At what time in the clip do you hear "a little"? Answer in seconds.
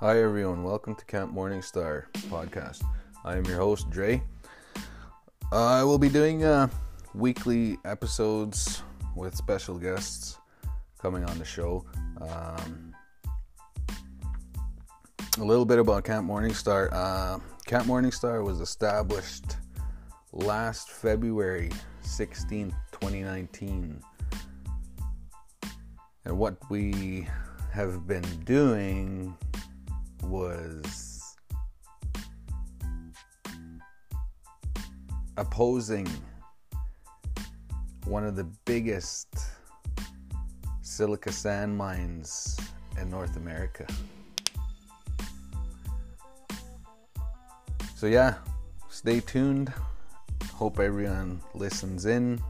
15.36-15.64